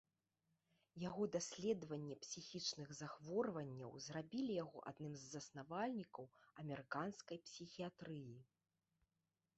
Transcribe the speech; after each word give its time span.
Яго 1.09 1.23
даследаванне 1.35 2.15
псіхічных 2.23 2.87
захворванняў 3.01 3.93
зрабілі 4.07 4.57
яго 4.65 4.79
адным 4.93 5.13
з 5.21 5.29
заснавальнікаў 5.37 6.25
амерыканскай 6.65 7.37
псіхіятрыі. 7.51 8.31